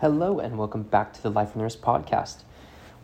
[0.00, 2.44] Hello, and welcome back to the Life Wrist podcast.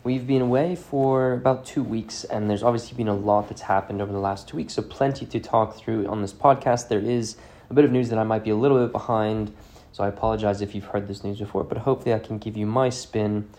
[0.05, 4.01] We've been away for about two weeks, and there's obviously been a lot that's happened
[4.01, 6.87] over the last two weeks, so plenty to talk through on this podcast.
[6.87, 7.35] There is
[7.69, 9.53] a bit of news that I might be a little bit behind,
[9.91, 12.65] so I apologize if you've heard this news before, but hopefully I can give you
[12.65, 13.49] my spin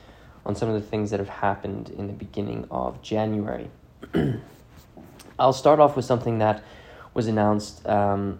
[0.47, 3.69] on some of the things that have happened in the beginning of January.
[5.39, 6.65] I'll start off with something that
[7.13, 7.87] was announced.
[7.87, 8.39] Um,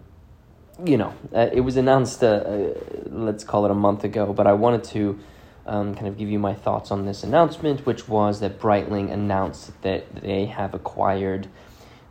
[0.85, 2.73] you know, uh, it was announced, uh, uh,
[3.05, 5.19] let's call it a month ago, but I wanted to
[5.65, 9.81] um, kind of give you my thoughts on this announcement, which was that Breitling announced
[9.81, 11.47] that they have acquired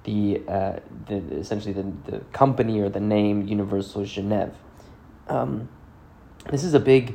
[0.05, 4.55] the, uh, the essentially the, the company or the name Universal Genève.
[5.29, 5.69] Um,
[6.51, 7.15] this is a big,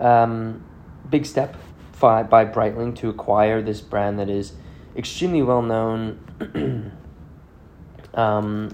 [0.00, 0.64] um,
[1.08, 1.56] big step
[1.98, 4.52] by, by Breitling to acquire this brand that is
[4.96, 6.92] extremely well known
[8.14, 8.70] um,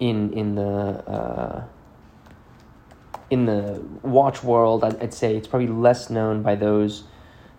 [0.00, 1.64] in in the uh,
[3.30, 4.84] in the watch world.
[4.84, 7.04] I'd, I'd, say it's probably less known by those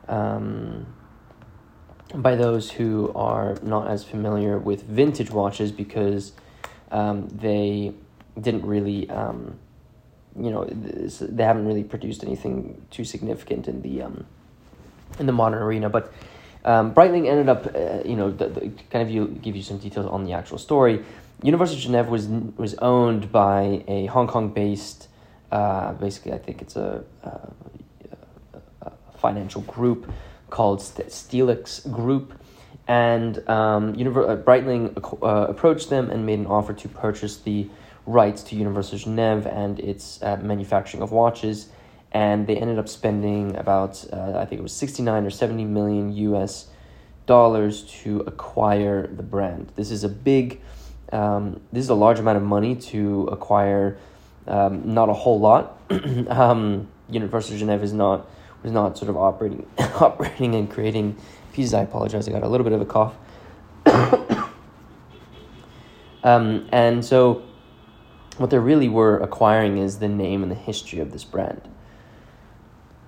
[0.07, 0.85] um,
[2.13, 6.33] by those who are not as familiar with vintage watches because
[6.91, 7.93] um, they
[8.39, 9.57] didn't really um,
[10.39, 14.25] you know they haven't really produced anything too significant in the um,
[15.19, 16.11] in the modern arena, but.
[16.67, 19.77] Um, Breitling ended up, uh, you know, the, the, kind of you, give you some
[19.77, 21.05] details on the actual story.
[21.45, 25.07] University of Geneva was was owned by a Hong Kong based,
[25.51, 27.39] uh, basically I think it's a, a,
[28.81, 30.11] a financial group
[30.49, 32.33] called Stelux Group,
[32.87, 37.69] and um, Univer- uh, Breitling uh, approached them and made an offer to purchase the
[38.07, 41.69] rights to University of Genève and its uh, manufacturing of watches,
[42.11, 45.65] and they ended up spending about uh, I think it was sixty nine or seventy
[45.65, 46.69] million U.S.
[47.27, 49.73] dollars to acquire the brand.
[49.75, 50.59] This is a big
[51.15, 53.97] um, this is a large amount of money to acquire
[54.47, 55.79] um, not a whole lot.
[55.89, 58.29] um, of Geneva is not
[58.63, 61.15] was not sort of operating operating and creating
[61.53, 61.73] pieces.
[61.73, 62.27] I apologize.
[62.27, 63.15] I got a little bit of a cough.
[66.23, 67.43] um, and so,
[68.37, 71.61] what they really were acquiring is the name and the history of this brand.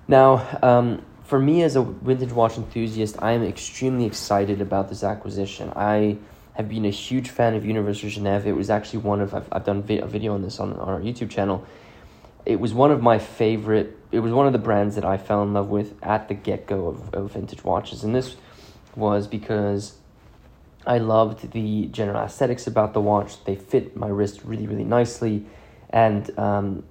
[0.06, 5.04] Now, um, for me as a vintage watch enthusiast, I am extremely excited about this
[5.04, 5.70] acquisition.
[5.76, 6.16] I
[6.58, 8.44] have been a huge fan of Universal Genève.
[8.44, 11.00] It was actually one of, I've, I've done a video on this on, on our
[11.00, 11.64] YouTube channel.
[12.44, 15.44] It was one of my favorite, it was one of the brands that I fell
[15.44, 18.02] in love with at the get go of, of vintage watches.
[18.02, 18.34] And this
[18.96, 19.98] was because
[20.84, 23.44] I loved the general aesthetics about the watch.
[23.44, 25.46] They fit my wrist really, really nicely.
[25.90, 26.82] And um,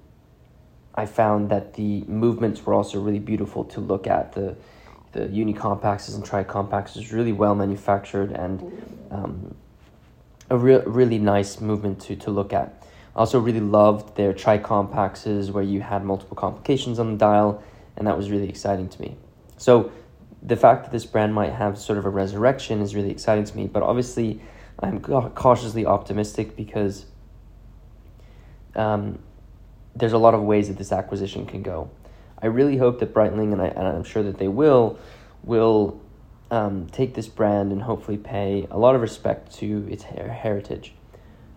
[0.94, 4.32] I found that the movements were also really beautiful to look at.
[4.32, 4.56] The
[5.12, 8.60] the unicompaxes and tricompaxes is really well manufactured and
[9.10, 9.54] um,
[10.50, 12.86] a re- really nice movement to, to look at.
[13.16, 17.62] I also really loved their tricompaxes where you had multiple complications on the dial,
[17.96, 19.16] and that was really exciting to me.
[19.56, 19.90] So
[20.42, 23.56] the fact that this brand might have sort of a resurrection is really exciting to
[23.56, 24.40] me, but obviously
[24.78, 27.06] I'm cautiously optimistic because
[28.76, 29.18] um,
[29.96, 31.90] there's a lot of ways that this acquisition can go.
[32.40, 34.98] I really hope that Breitling, and, I, and I'm sure that they will,
[35.42, 36.00] will
[36.50, 40.94] um, take this brand and hopefully pay a lot of respect to its her- heritage.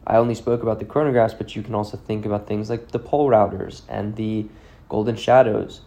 [0.05, 2.99] I only spoke about the chronographs, but you can also think about things like the
[2.99, 4.47] Polerouters and the
[4.89, 5.81] golden shadows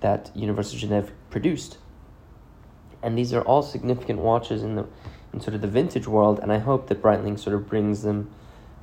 [0.00, 1.78] that Universal Genève produced.
[3.02, 4.86] And these are all significant watches in the
[5.32, 8.30] in sort of the vintage world, and I hope that Breitling sort of brings them,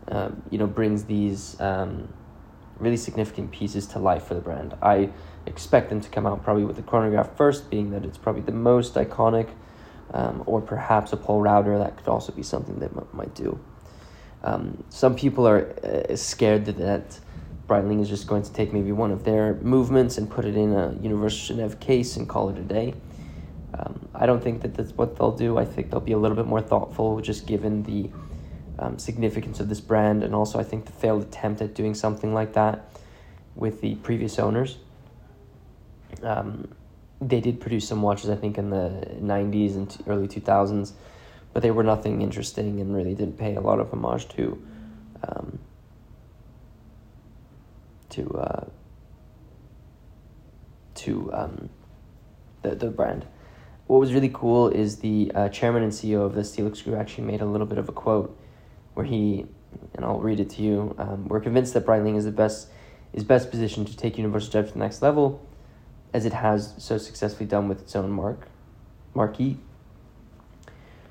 [0.08, 2.12] um, you know, brings these um,
[2.80, 4.76] really significant pieces to life for the brand.
[4.81, 5.12] I
[5.49, 8.51] expect them to come out probably with the chronograph first, being that it's probably the
[8.51, 9.49] most iconic,
[10.13, 11.77] um, or perhaps a Polerouter.
[11.77, 13.59] That could also be something that m- might do.
[14.43, 17.19] Um, some people are uh, scared that,
[17.67, 20.73] Breitling is just going to take maybe one of their movements and put it in
[20.73, 22.95] a University of Geneva case and call it a day.
[23.77, 25.59] Um, I don't think that that's what they'll do.
[25.59, 28.09] I think they'll be a little bit more thoughtful, just given the
[28.79, 32.33] um, significance of this brand, and also I think the failed attempt at doing something
[32.33, 32.89] like that
[33.55, 34.77] with the previous owners.
[36.23, 36.73] Um,
[37.21, 40.93] they did produce some watches, I think, in the 90s and early 2000s,
[41.53, 44.61] but they were nothing interesting and really didn't pay a lot of homage to
[45.27, 45.59] um,
[48.09, 48.66] to uh,
[50.95, 51.69] to um,
[52.61, 53.25] the the brand.
[53.87, 57.25] What was really cool is the uh, chairman and CEO of the Stelux Group actually
[57.25, 58.37] made a little bit of a quote
[58.93, 59.45] where he,
[59.95, 60.95] and I'll read it to you.
[60.99, 62.69] Um, we're convinced that Breitling is the best
[63.11, 65.41] is best positioned to take Universal Genève to the next level
[66.14, 68.47] as it has so successfully done with its own mark,
[69.14, 69.58] marquee.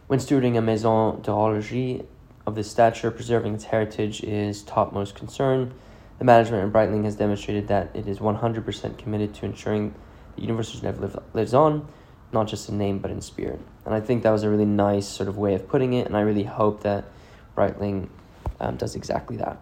[0.06, 2.04] When stewarding a maison d'horlogerie
[2.46, 5.74] of this stature, preserving its heritage is topmost concern.
[6.18, 9.94] The management in Breitling has demonstrated that it is 100% committed to ensuring
[10.34, 11.86] the Universal Genève live, lives on,
[12.32, 13.60] not just in name but in spirit.
[13.84, 16.16] And I think that was a really nice sort of way of putting it, and
[16.16, 17.04] I really hope that
[17.56, 18.08] Breitling
[18.60, 19.58] um, does exactly that.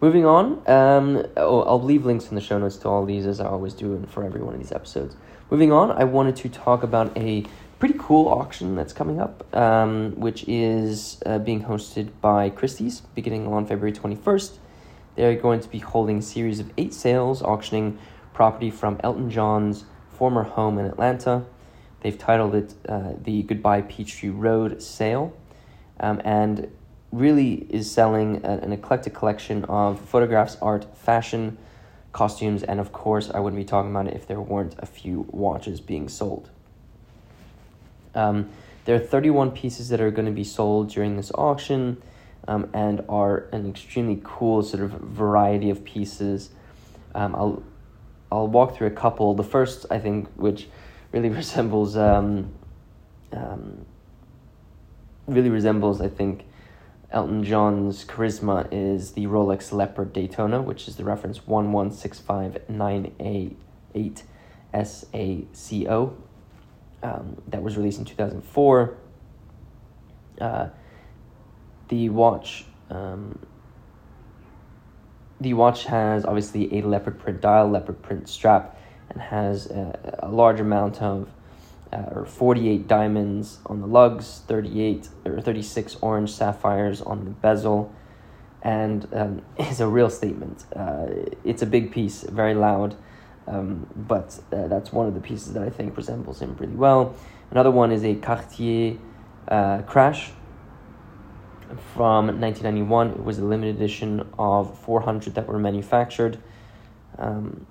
[0.00, 3.40] Moving on, um, oh, I'll leave links in the show notes to all these as
[3.40, 5.16] I always do and for every one of these episodes.
[5.50, 7.44] Moving on, I wanted to talk about a
[7.78, 13.46] pretty cool auction that's coming up, um, which is uh, being hosted by Christie's beginning
[13.46, 14.58] on February 21st.
[15.16, 17.98] They're going to be holding a series of eight sales auctioning
[18.32, 21.44] property from Elton John's former home in Atlanta.
[22.00, 25.32] They've titled it uh, the Goodbye Peachtree Road Sale
[26.00, 26.70] um, and
[27.14, 31.56] really is selling an eclectic collection of photographs, art, fashion,
[32.12, 35.26] costumes, and of course, I wouldn't be talking about it if there weren't a few
[35.30, 36.50] watches being sold.
[38.14, 38.50] Um,
[38.84, 42.02] there are 31 pieces that are going to be sold during this auction
[42.46, 46.50] um, and are an extremely cool sort of variety of pieces.
[47.14, 47.62] Um, I'll,
[48.30, 49.34] I'll walk through a couple.
[49.34, 50.68] The first, I think, which
[51.12, 52.52] really resembles, um,
[53.32, 53.84] um,
[55.26, 56.44] really resembles, I think,
[57.14, 64.22] Elton John's charisma is the Rolex Leopard Daytona, which is the reference 1165988
[64.74, 66.16] SACO.
[67.04, 68.96] Um, that was released in 2004.
[70.40, 70.68] Uh,
[71.88, 73.38] the watch um,
[75.40, 78.76] the watch has obviously a leopard print dial, leopard print strap,
[79.10, 81.28] and has a, a large amount of
[81.94, 87.92] uh, or 48 diamonds on the lugs, 38 or 36 orange sapphires on the bezel,
[88.62, 90.64] and um, is a real statement.
[90.74, 91.06] Uh,
[91.44, 92.96] it's a big piece, very loud,
[93.46, 97.14] um, but uh, that's one of the pieces that I think resembles him pretty well.
[97.50, 98.98] Another one is a Cartier
[99.48, 100.30] uh, Crash
[101.94, 103.10] from 1991.
[103.10, 106.38] It was a limited edition of 400 that were manufactured.
[107.18, 107.66] Um,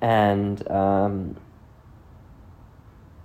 [0.00, 1.36] and um,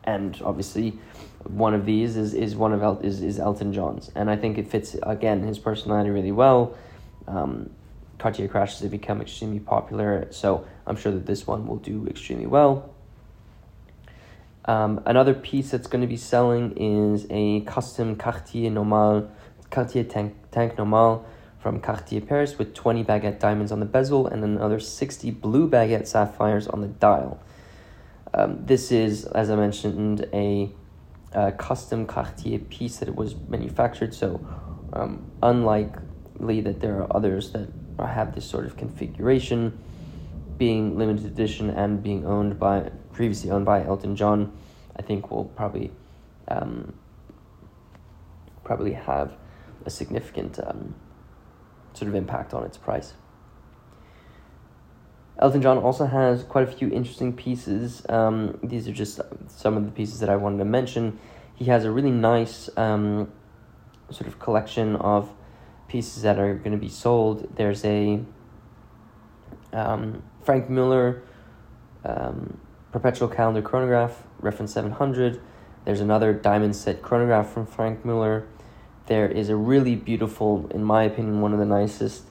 [0.03, 1.00] and obviously
[1.44, 4.57] one of these is, is one of El- is, is Elton John's, and I think
[4.57, 6.75] it fits again his personality really well.
[7.27, 7.69] Um,
[8.19, 12.45] Cartier crashes have become extremely popular, so I'm sure that this one will do extremely
[12.45, 12.94] well.
[14.65, 19.29] Um, another piece that's going to be selling is a custom Cartier Normale,
[19.69, 21.25] Cartier tank, tank Normale
[21.59, 26.07] from Cartier Paris with 20 baguette diamonds on the bezel and another 60 blue baguette
[26.07, 27.39] sapphires on the dial.
[28.33, 30.71] Um, this is, as I mentioned, a,
[31.33, 34.13] a, custom Cartier piece that was manufactured.
[34.13, 34.45] So,
[34.94, 37.69] um, unlikely that there are others that
[38.00, 39.77] have this sort of configuration,
[40.57, 44.51] being limited edition and being owned by previously owned by Elton John,
[44.95, 45.91] I think will probably
[46.47, 46.94] um,
[48.63, 49.33] probably have
[49.85, 50.95] a significant um,
[51.94, 53.13] sort of impact on its price.
[55.39, 58.03] Elton John also has quite a few interesting pieces.
[58.07, 61.19] Um, these are just some of the pieces that I wanted to mention.
[61.56, 63.31] He has a really nice um,
[64.12, 65.31] sort of collection of
[65.88, 67.56] pieces that are going to be sold.
[67.56, 68.19] There's a
[69.71, 71.24] um, Franck Muller
[72.06, 72.59] um,
[72.91, 75.41] perpetual calendar chronograph, reference 700.
[75.85, 78.47] There's another diamond set chronograph from Franck Muller.
[79.07, 82.24] There is a really beautiful, in my opinion, one of the nicest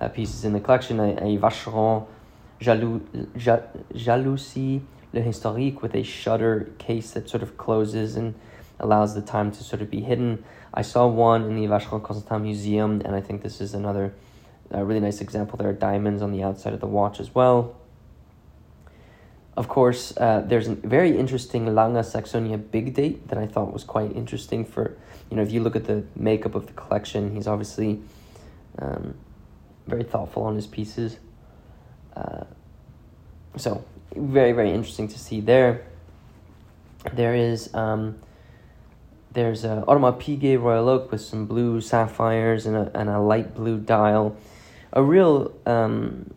[0.00, 2.06] uh, pieces in the collection, a, a Vacheron
[2.62, 3.00] Jalou,
[3.94, 8.34] Jalousie Le Historique with a shutter case that sort of closes and
[8.78, 10.44] allows the time to sort of be hidden.
[10.72, 14.14] I saw one in the Vacheron Constantin Museum, and I think this is another
[14.70, 15.58] really nice example.
[15.58, 17.76] There are diamonds on the outside of the watch as well.
[19.54, 23.84] Of course, uh, there's a very interesting Lange Saxonia big date that I thought was
[23.84, 24.96] quite interesting for,
[25.30, 28.00] you know, if you look at the makeup of the collection, he's obviously
[28.78, 29.14] um,
[29.86, 31.18] very thoughtful on his pieces.
[32.16, 32.44] Uh,
[33.56, 35.84] so very very interesting to see there.
[37.12, 38.18] There is um,
[39.32, 43.54] there's a Audemars Piguet Royal Oak with some blue sapphires and a and a light
[43.54, 44.36] blue dial,
[44.92, 46.32] a real um,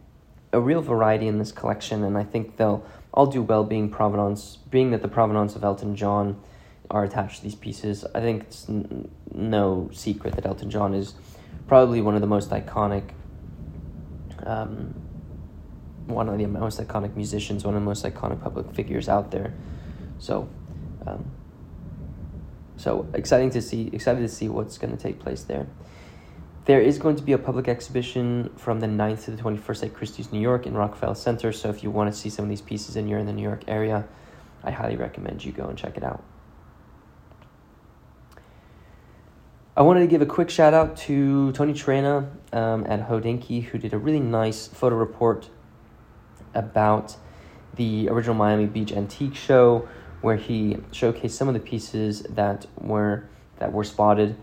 [0.53, 4.57] a real variety in this collection, and I think they'll all do well being provenance,
[4.69, 6.41] being that the provenance of Elton John
[6.89, 8.05] are attached to these pieces.
[8.13, 11.13] I think it's n- no secret that Elton John is
[11.67, 13.09] probably one of the most iconic
[14.45, 14.93] um,
[16.07, 19.53] one of the most iconic musicians, one of the most iconic public figures out there.
[20.19, 20.47] So,
[21.05, 21.25] um,
[22.77, 25.67] so exciting to see, excited to see what's going to take place there.
[26.65, 29.93] There is going to be a public exhibition from the 9th to the 21st at
[29.93, 31.51] Christie's New York in Rockefeller Center.
[31.51, 33.43] So if you want to see some of these pieces and you're in the New
[33.43, 34.07] York area,
[34.63, 36.23] I highly recommend you go and check it out.
[39.77, 43.77] I wanted to give a quick shout out to Tony Traina um, at Hodinkee, who
[43.77, 45.49] did a really nice photo report
[46.55, 47.15] about
[47.75, 49.87] the original Miami Beach Antique Show,
[50.21, 54.35] where he showcased some of the pieces that were that were spotted.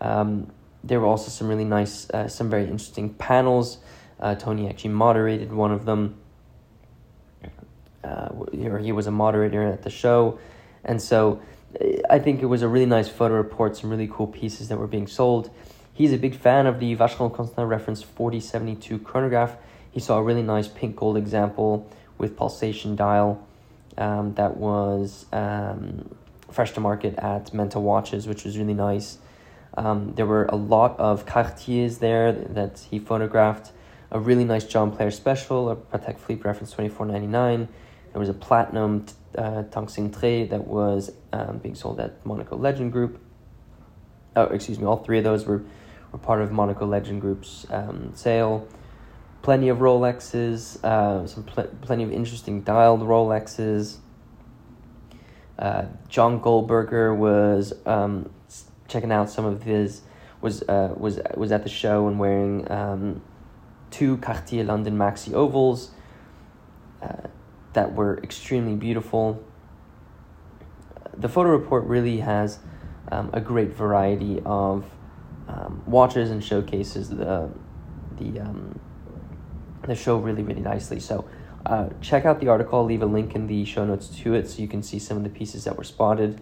[0.00, 0.52] Um,
[0.84, 3.78] there were also some really nice, uh, some very interesting panels.
[4.20, 6.16] Uh, Tony actually moderated one of them.
[8.04, 8.28] Uh,
[8.80, 10.38] he was a moderator at the show,
[10.84, 11.40] and so
[12.10, 14.86] I think it was a really nice photo report, some really cool pieces that were
[14.86, 15.50] being sold.
[15.94, 19.56] He's a big fan of the Vacheron Constantin reference 4072 chronograph.
[19.92, 23.46] He saw a really nice pink gold example with pulsation dial
[23.98, 26.14] um, that was um,
[26.50, 29.18] fresh to market at Menta Watches, which was really nice.
[29.74, 33.72] Um, there were a lot of Cartiers there that he photographed.
[34.10, 37.68] A really nice John Player special, a Patek Philippe reference 2499.
[38.12, 39.06] There was a platinum
[39.36, 43.18] uh, Tre that was um, being sold at Monaco Legend Group.
[44.36, 45.62] Oh, excuse me, all three of those were,
[46.10, 48.68] were part of Monaco Legend Group's um, sale.
[49.42, 53.98] Plenty of Rolexes, uh, some pl- plenty of interesting dialed Rolexes.
[55.58, 58.30] Uh, John Goldberger was um,
[58.88, 60.02] checking out some of his
[60.40, 63.22] was uh, was was at the show and wearing um,
[63.90, 65.90] two Cartier London Maxi ovals.
[67.02, 67.28] Uh,
[67.72, 69.42] that were extremely beautiful.
[71.16, 72.58] The photo report really has
[73.10, 74.84] um, a great variety of
[75.48, 77.50] um, watches and showcases the
[78.18, 78.78] the um,
[79.86, 81.00] the show really really nicely.
[81.00, 81.28] So
[81.66, 82.78] uh, check out the article.
[82.80, 85.16] I'll leave a link in the show notes to it so you can see some
[85.16, 86.40] of the pieces that were spotted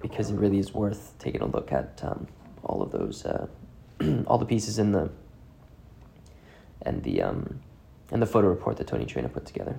[0.00, 2.26] because it really is worth taking a look at um,
[2.62, 3.46] all of those uh,
[4.26, 5.10] all the pieces in the
[6.82, 7.60] and the um,
[8.10, 9.78] and the photo report that Tony Traina put together.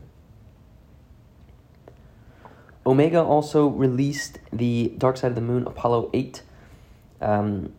[2.85, 6.41] Omega also released the Dark Side of the Moon Apollo 8.
[7.21, 7.73] Um,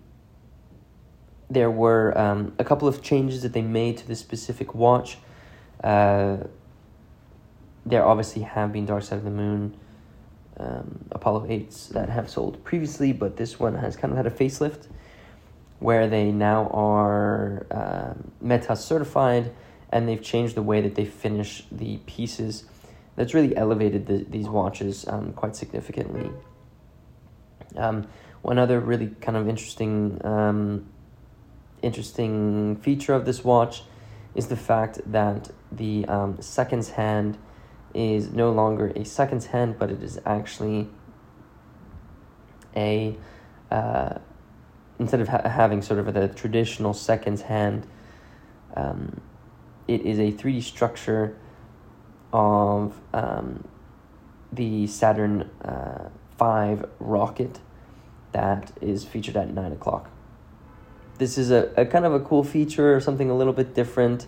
[1.50, 5.19] there were um, a couple of changes that they made to this specific watch.
[5.83, 6.38] Uh,
[7.85, 9.76] there obviously have been Dark Side of the Moon
[10.59, 14.30] um, Apollo 8s that have sold previously, but this one has kind of had a
[14.30, 14.87] facelift
[15.78, 18.12] where they now are uh,
[18.45, 19.52] METAS certified
[19.90, 22.64] and they've changed the way that they finish the pieces
[23.16, 26.30] that's really elevated the, these watches um, quite significantly.
[27.76, 28.07] Um,
[28.42, 30.87] one other really kind of interesting um,
[31.83, 33.83] interesting feature of this watch
[34.35, 37.39] is the fact that the um, seconds hand
[37.95, 40.89] is no longer a seconds hand, but it is actually
[42.77, 43.17] a
[43.71, 44.19] uh,
[44.99, 47.87] instead of ha- having sort of the traditional seconds hand,
[48.77, 49.21] um,
[49.89, 51.37] it is a three D structure
[52.33, 53.65] of um,
[54.53, 56.09] the Saturn uh,
[56.39, 57.61] V rocket
[58.33, 60.11] that is featured at 9 o'clock.
[61.21, 64.27] This is a, a kind of a cool feature, or something a little bit different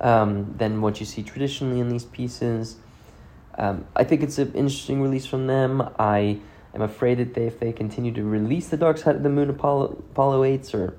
[0.00, 2.76] um, than what you see traditionally in these pieces.
[3.58, 5.86] Um, I think it's an interesting release from them.
[5.98, 6.38] I
[6.74, 9.50] am afraid that they, if they continue to release the Dark Side of the Moon
[9.50, 10.96] Apollo, Apollo 8s or,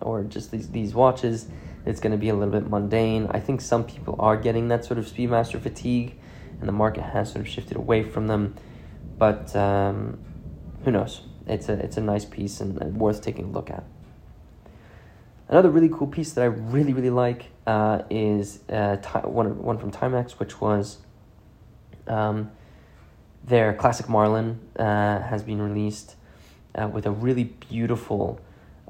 [0.00, 1.48] or just these, these watches,
[1.84, 3.26] it's going to be a little bit mundane.
[3.32, 6.16] I think some people are getting that sort of Speedmaster fatigue,
[6.60, 8.54] and the market has sort of shifted away from them.
[9.18, 10.20] But um,
[10.84, 11.22] who knows?
[11.48, 13.82] It's a it's a nice piece and, and, worth taking a look at.
[15.48, 19.90] Another really cool piece that I really really like uh, is uh, one one from
[19.90, 20.98] Timex, which was
[22.06, 22.50] um,
[23.44, 26.16] their classic Marlin uh, has been released
[26.74, 28.40] uh, with a really beautiful.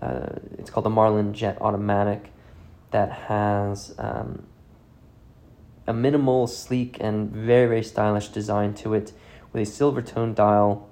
[0.03, 0.27] Uh,
[0.59, 2.33] it's called the Marlin Jet Automatic
[2.91, 4.47] that has um,
[5.87, 9.13] a minimal, sleek, and very, very stylish design to it
[9.53, 10.89] with a silver tone dial.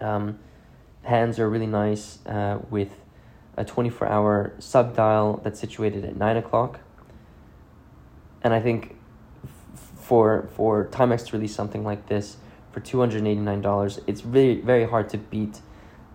[0.00, 0.38] Um,
[1.02, 2.90] hands are really nice uh, with
[3.60, 6.80] a 24 hour sub dial that's situated at 9 o'clock.
[8.42, 8.96] And I think
[9.96, 12.38] for, for Timex to release something like this
[12.72, 15.60] for $289, it's very, very hard to beat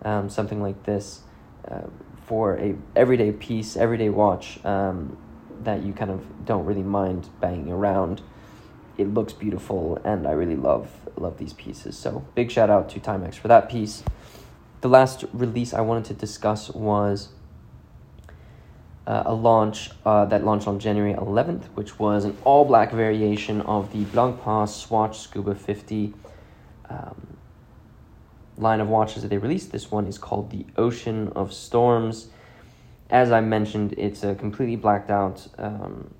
[0.04, 1.20] um, something like this.
[1.66, 1.82] Uh,
[2.26, 5.16] for a everyday piece, everyday watch um,
[5.62, 8.22] that you kind of don't really mind banging around.
[8.98, 11.96] It looks beautiful, and I really love love these pieces.
[11.96, 14.02] So big shout out to Timex for that piece.
[14.86, 17.30] The last release I wanted to discuss was
[19.04, 23.62] uh, a launch uh, that launched on January 11th, which was an all black variation
[23.62, 26.14] of the Blancpain Swatch Scuba 50.
[26.88, 27.36] Um,
[28.58, 29.72] line of watches that they released.
[29.72, 32.28] This one is called the Ocean of Storms.
[33.10, 36.14] As I mentioned, it's a completely blacked out um,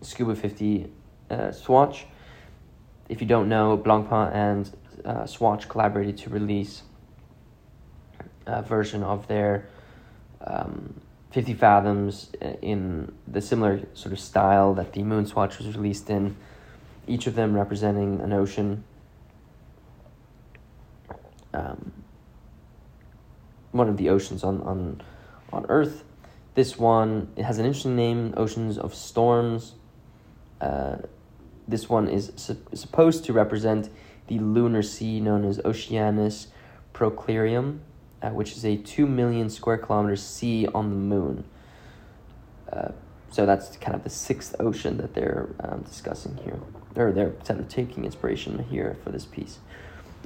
[0.00, 0.92] Scuba 50
[1.30, 2.06] uh, swatch.
[3.08, 4.70] If you don't know, Blancpain and
[5.04, 6.84] uh, Swatch collaborated to release
[8.46, 9.68] uh, version of their
[10.40, 11.00] um,
[11.32, 12.30] 50 Fathoms
[12.62, 16.36] in the similar sort of style that the moon Moonswatch was released in,
[17.06, 18.84] each of them representing an ocean.
[21.52, 21.92] Um,
[23.72, 25.02] one of the oceans on, on,
[25.52, 26.04] on Earth.
[26.54, 29.74] This one it has an interesting name, Oceans of Storms.
[30.60, 30.96] Uh,
[31.68, 33.90] this one is su- supposed to represent
[34.28, 36.48] the lunar sea known as Oceanus
[36.94, 37.80] Procellarum,
[38.26, 41.44] uh, which is a 2 million square kilometer sea on the moon.
[42.72, 42.88] Uh,
[43.30, 46.58] so that's kind of the sixth ocean that they're um, discussing here,
[46.96, 49.58] or they're kind of taking inspiration here for this piece.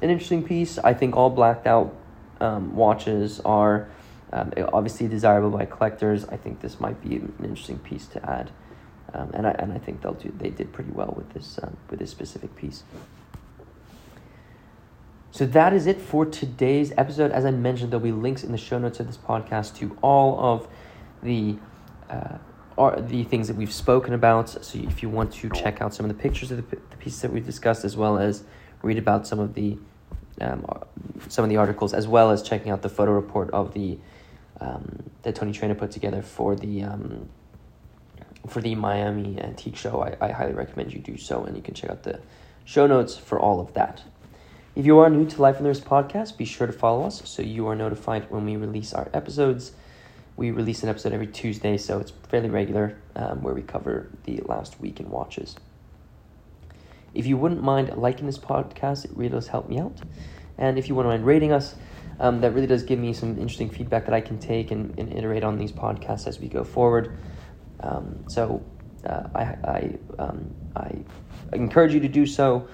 [0.01, 0.79] An interesting piece.
[0.79, 1.95] I think all blacked out
[2.41, 3.89] um, watches are
[4.33, 6.25] um, obviously desirable by collectors.
[6.27, 8.51] I think this might be an interesting piece to add,
[9.13, 10.33] um, and I and I think they'll do.
[10.39, 12.85] They did pretty well with this um, with this specific piece.
[15.33, 17.31] So that is it for today's episode.
[17.31, 20.39] As I mentioned, there'll be links in the show notes of this podcast to all
[20.41, 20.69] of
[21.23, 21.57] the
[22.09, 22.39] uh,
[22.77, 24.49] are the things that we've spoken about.
[24.49, 27.21] So if you want to check out some of the pictures of the, the pieces
[27.21, 28.43] that we've discussed, as well as
[28.83, 29.79] read about some of the
[30.41, 30.65] um,
[31.29, 33.99] some of the articles, as well as checking out the photo report of the
[34.61, 37.29] um, that Tony Traina put together for the um,
[38.49, 41.75] for the Miami Antique Show, I, I highly recommend you do so, and you can
[41.75, 42.21] check out the
[42.65, 44.03] show notes for all of that.
[44.81, 47.43] If you are new to Life on Wrist podcast, be sure to follow us so
[47.43, 49.73] you are notified when we release our episodes.
[50.39, 54.41] We release an episode every Tuesday, so it's fairly regular um, where we cover the
[54.47, 55.55] last week in watches.
[57.13, 60.01] If you wouldn't mind liking this podcast, it really does help me out.
[60.57, 61.75] And if you wouldn't mind rating us,
[62.19, 65.13] um, that really does give me some interesting feedback that I can take and, and
[65.13, 67.19] iterate on these podcasts as we go forward.
[67.81, 68.65] Um, so
[69.07, 70.95] uh, I, I, um, I
[71.53, 72.67] encourage you to do so.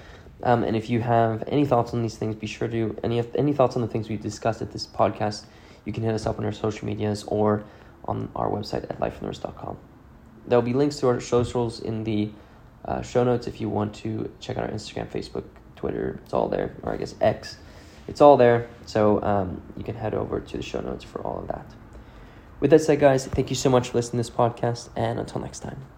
[0.43, 3.53] Um, and if you have any thoughts on these things, be sure to any any
[3.53, 5.45] thoughts on the things we've discussed at this podcast.
[5.85, 7.63] You can hit us up on our social medias or
[8.05, 9.77] on our website at lifeonthewrist.com.
[10.47, 12.29] There will be links to our socials in the
[12.85, 15.43] uh, show notes if you want to check out our Instagram, Facebook,
[15.75, 16.19] Twitter.
[16.23, 17.57] It's all there, or I guess X.
[18.07, 18.69] It's all there.
[18.85, 21.65] So um, you can head over to the show notes for all of that.
[22.59, 25.41] With that said, guys, thank you so much for listening to this podcast, and until
[25.41, 25.96] next time.